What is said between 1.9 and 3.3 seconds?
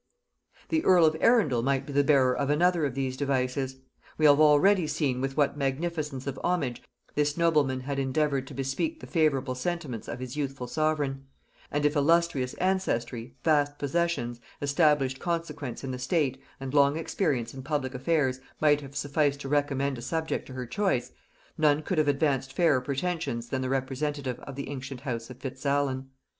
the bearer of another of these